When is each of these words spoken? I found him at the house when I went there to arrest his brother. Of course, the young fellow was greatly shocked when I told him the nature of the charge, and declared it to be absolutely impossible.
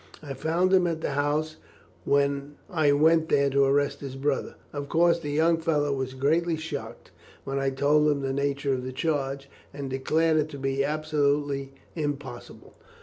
I 0.23 0.33
found 0.33 0.73
him 0.73 0.87
at 0.87 1.01
the 1.01 1.11
house 1.11 1.57
when 2.05 2.55
I 2.71 2.91
went 2.91 3.29
there 3.29 3.51
to 3.51 3.65
arrest 3.65 3.99
his 4.01 4.15
brother. 4.15 4.55
Of 4.73 4.89
course, 4.89 5.19
the 5.19 5.29
young 5.29 5.59
fellow 5.59 5.93
was 5.93 6.15
greatly 6.15 6.57
shocked 6.57 7.11
when 7.43 7.59
I 7.59 7.69
told 7.69 8.09
him 8.09 8.21
the 8.21 8.33
nature 8.33 8.73
of 8.73 8.83
the 8.83 8.93
charge, 8.93 9.47
and 9.71 9.91
declared 9.91 10.37
it 10.37 10.49
to 10.49 10.57
be 10.57 10.83
absolutely 10.83 11.75
impossible. 11.95 12.73